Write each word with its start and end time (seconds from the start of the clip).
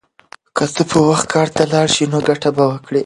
که 0.55 0.65
ته 0.75 0.81
په 0.91 0.97
وخت 1.07 1.25
کار 1.33 1.47
ته 1.55 1.63
لاړ 1.73 1.87
شې 1.95 2.03
نو 2.11 2.19
ګټه 2.29 2.49
به 2.55 2.63
وکړې. 2.71 2.99